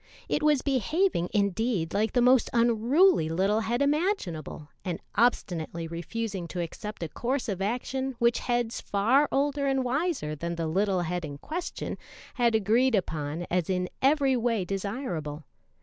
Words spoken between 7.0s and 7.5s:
a course